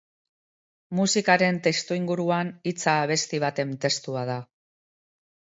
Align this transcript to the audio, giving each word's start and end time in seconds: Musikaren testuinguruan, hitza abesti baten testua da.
Musikaren 0.99 1.59
testuinguruan, 1.67 2.49
hitza 2.73 2.97
abesti 3.05 3.43
baten 3.47 3.77
testua 3.85 4.25
da. 4.31 4.39